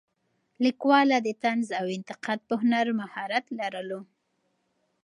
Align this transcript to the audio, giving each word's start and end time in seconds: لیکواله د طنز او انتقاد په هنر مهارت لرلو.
لیکواله 0.63 1.17
د 1.25 1.29
طنز 1.43 1.67
او 1.79 1.85
انتقاد 1.97 2.39
په 2.47 2.53
هنر 2.61 2.85
مهارت 2.99 3.45
لرلو. 3.59 4.01